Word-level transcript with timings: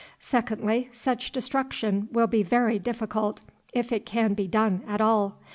Secondly, 0.17 0.89
such 0.93 1.31
destruction 1.31 2.07
will 2.11 2.25
be 2.25 2.41
very 2.41 2.79
difficult, 2.79 3.41
if 3.71 3.91
it 3.91 4.03
can 4.03 4.33
be 4.33 4.47
done 4.47 4.81
at 4.87 4.99
all. 4.99 5.37